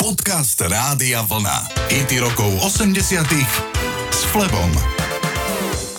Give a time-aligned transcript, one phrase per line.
[0.00, 1.76] Podcast Rádia Vlna.
[1.92, 3.20] IT rokov 80
[4.08, 4.72] s Flebom.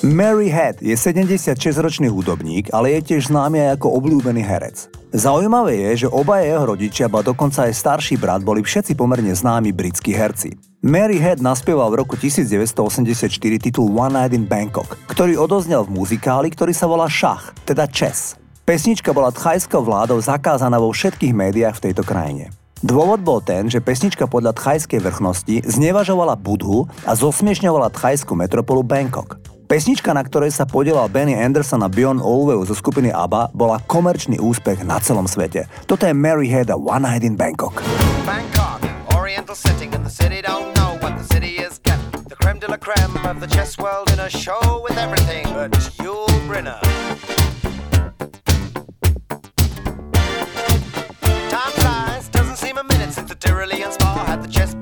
[0.01, 4.89] Mary Head je 76-ročný hudobník, ale je tiež známy aj ako obľúbený herec.
[5.13, 9.69] Zaujímavé je, že obaja jeho rodičia, ba dokonca aj starší brat, boli všetci pomerne známi
[9.69, 10.57] britskí herci.
[10.81, 13.29] Mary Head naspieval v roku 1984
[13.61, 18.33] titul One Night in Bangkok, ktorý odoznel v muzikáli, ktorý sa volá Šach, teda Chess.
[18.65, 22.49] Pesnička bola thajskou vládou zakázaná vo všetkých médiách v tejto krajine.
[22.81, 29.37] Dôvod bol ten, že pesnička podľa thajskej vrchnosti znevažovala Budhu a zosmiešňovala thajskú metropolu Bangkok.
[29.69, 34.41] Pesnička, na ktorej sa podielal Benny Anderson a Bjorn Olveu zo skupiny ABBA, bola komerčný
[34.41, 35.69] úspech na celom svete.
[35.85, 37.85] Toto je Mary Head a One Night in Bangkok.
[38.25, 38.81] Bangkok,
[39.13, 42.09] oriental setting in the city don't know what the city is getting.
[42.27, 45.69] The creme de la creme of the chess world in a show with everything but
[46.01, 46.90] Yul Brynner.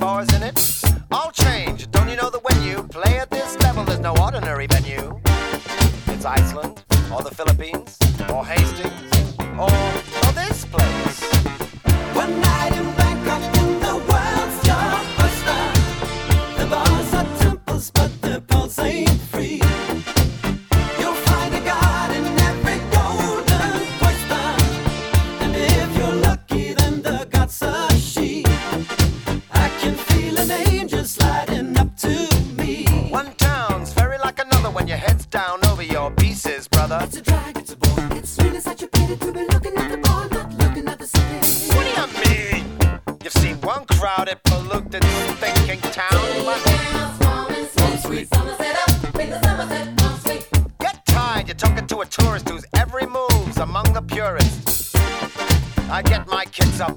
[0.09, 0.88] Bars in it.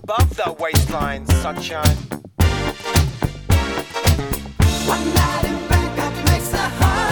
[0.02, 1.96] Above the waistline, sunshine.
[4.86, 7.11] One night in Bangkok makes the heart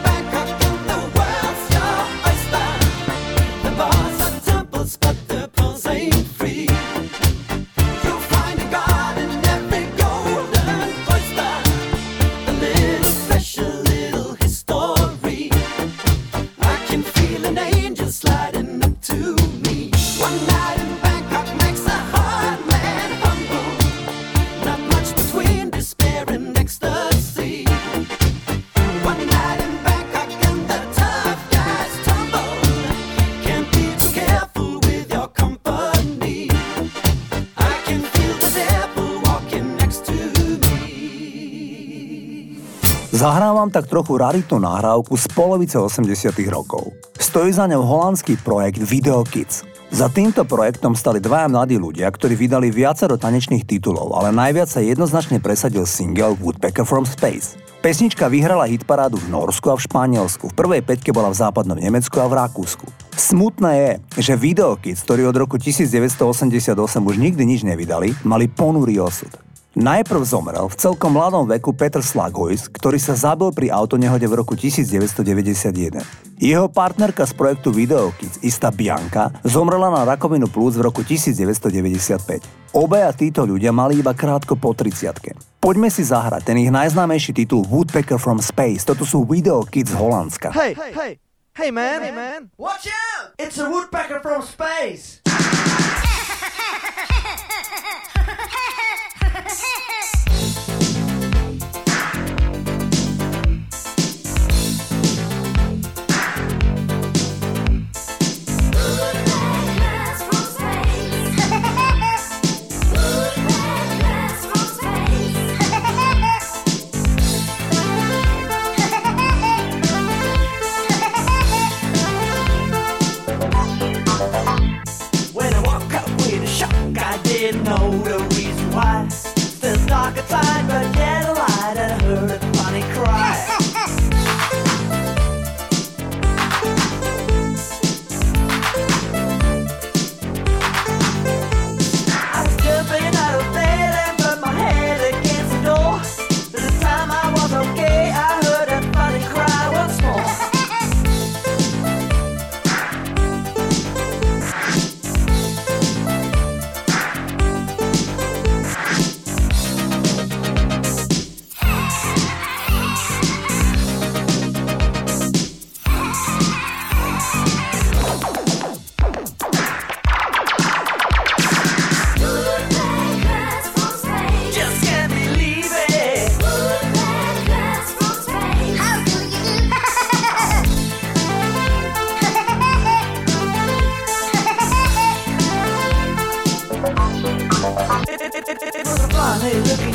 [43.11, 46.95] Zahrávam tak trochu raritnú nahrávku z polovice 80 rokov.
[47.19, 49.67] Stojí za ňou holandský projekt Video Kids.
[49.91, 54.79] Za týmto projektom stali dvaja mladí ľudia, ktorí vydali viacero tanečných titulov, ale najviac sa
[54.79, 57.59] jednoznačne presadil single Woodpecker from Space.
[57.83, 62.15] Pesnička vyhrala hitparádu v Norsku a v Španielsku, v prvej peťke bola v západnom Nemecku
[62.15, 62.87] a v Rakúsku.
[63.11, 63.91] Smutné je,
[64.23, 69.50] že Video Kids, ktorí od roku 1988 už nikdy nič nevydali, mali ponurý osud.
[69.71, 74.51] Najprv zomrel v celkom mladom veku Peter Slaghuis, ktorý sa zabil pri autonehode v roku
[74.51, 76.03] 1991.
[76.43, 82.75] Jeho partnerka z projektu Video Kids, istá Bianka, zomrela na rakovinu plúc v roku 1995.
[82.75, 87.63] Obaja títo ľudia mali iba krátko po 30 Poďme si zahrať ten ich najznámejší titul
[87.63, 88.83] Woodpecker from Space.
[88.83, 90.51] Toto sú Video Kids z Holandska.
[90.51, 91.15] Hey, hey,
[91.55, 92.51] hey, man, hey, man.
[92.59, 93.39] Watch out!
[93.39, 95.23] It's a woodpecker from space.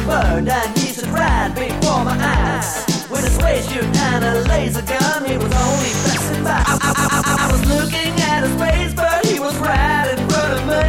[0.07, 2.87] Bird and he should ride before my eyes.
[3.11, 6.63] With waist shoot and a laser gun, he was only passing by.
[6.63, 10.53] I, I, I, I was looking at his face, but he was right in front
[10.59, 10.85] of me.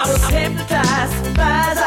[0.00, 1.77] I was hypnotized by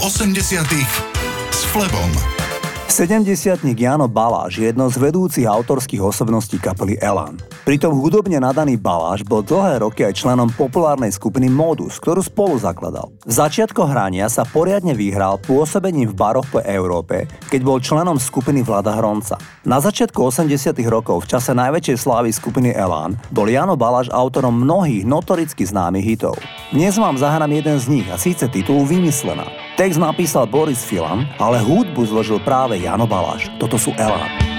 [0.00, 0.64] 80
[1.52, 2.08] s Flebom.
[2.88, 7.36] 70 Jano Baláš je jedno z vedúcich autorských osobností kapely Elan.
[7.70, 13.14] Pritom hudobne nadaný Baláš bol dlhé roky aj členom populárnej skupiny Modus, ktorú spolu zakladal.
[13.22, 18.66] V začiatkoch hrania sa poriadne vyhral pôsobením v baroch po Európe, keď bol členom skupiny
[18.66, 19.38] Vlada Hronca.
[19.62, 20.50] Na začiatku 80
[20.90, 26.34] rokov v čase najväčšej slávy skupiny Elan bol Jano Baláš autorom mnohých notoricky známych hitov.
[26.74, 29.46] Dnes vám zahrám jeden z nich a síce titul Vymyslená.
[29.78, 33.46] Text napísal Boris Filan, ale hudbu zložil práve Jano Baláš.
[33.62, 34.49] Toto sú Elán.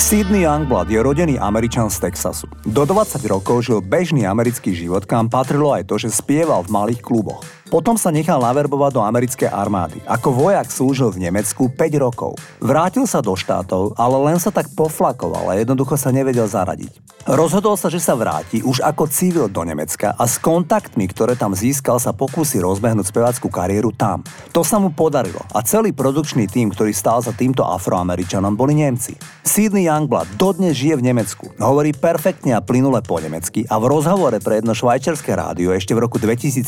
[0.00, 2.48] Sidney Youngblood je rodený Američan z Texasu.
[2.64, 7.04] Do 20 rokov žil bežný americký život, kam patrilo aj to, že spieval v malých
[7.04, 7.44] kluboch.
[7.70, 10.02] Potom sa nechal naverbovať do americkej armády.
[10.02, 12.34] Ako vojak slúžil v Nemecku 5 rokov.
[12.58, 17.10] Vrátil sa do štátov, ale len sa tak poflakoval a jednoducho sa nevedel zaradiť.
[17.30, 21.54] Rozhodol sa, že sa vráti už ako civil do Nemecka a s kontaktmi, ktoré tam
[21.54, 24.26] získal, sa pokúsi rozbehnúť spevackú kariéru tam.
[24.50, 29.14] To sa mu podarilo a celý produkčný tým, ktorý stál za týmto afroameričanom, boli Nemci.
[29.46, 34.40] Sidney Youngblood dodnes žije v Nemecku, hovorí perfektne a plynule po nemecky a v rozhovore
[34.40, 36.66] pre jedno švajčiarske rádio ešte v roku 2017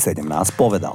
[0.55, 0.92] povedal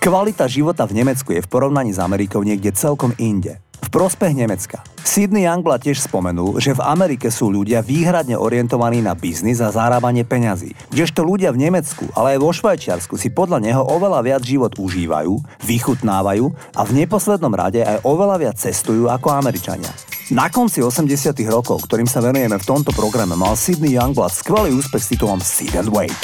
[0.00, 3.60] Kvalita života v Nemecku je v porovnaní s Amerikou niekde celkom inde.
[3.84, 4.80] V prospech Nemecka.
[5.04, 10.24] Sidney Youngblood tiež spomenul, že v Amerike sú ľudia výhradne orientovaní na biznis a zarábanie
[10.24, 10.72] peňazí.
[10.88, 15.36] Kdežto ľudia v Nemecku, ale aj vo Švajčiarsku si podľa neho oveľa viac život užívajú,
[15.68, 19.92] vychutnávajú a v neposlednom rade aj oveľa viac cestujú ako Američania.
[20.32, 25.04] Na konci 80 rokov, ktorým sa venujeme v tomto programe, mal Sidney Youngblood skvelý úspech
[25.04, 26.16] s titulom Sit and Wait.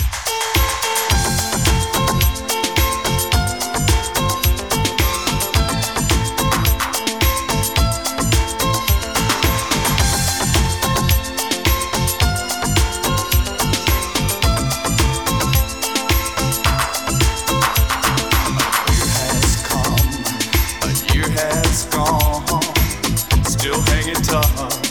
[24.07, 24.86] guitar.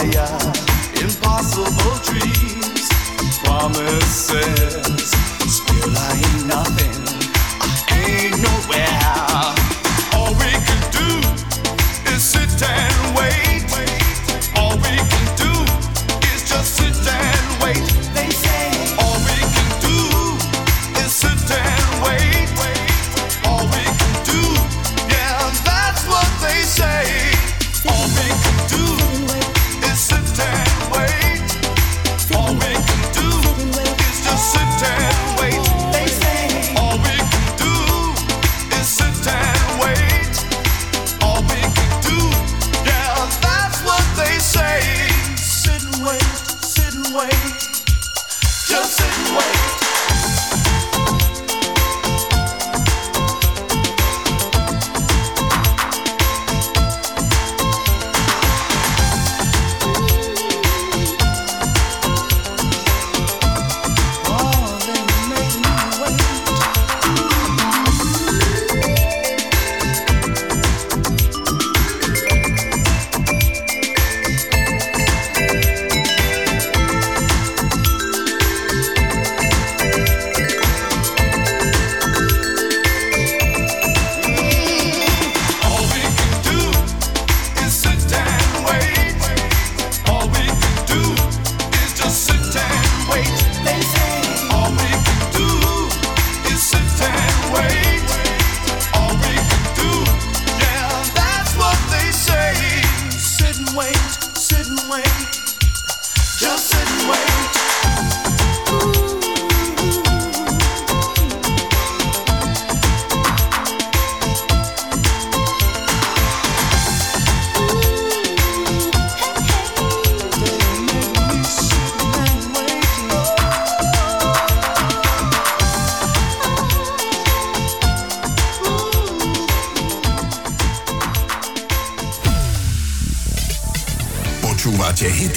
[0.00, 2.88] impossible dreams,
[3.44, 5.10] promises.
[5.46, 7.00] Still I ain't nothing,
[7.90, 9.29] I ain't nowhere.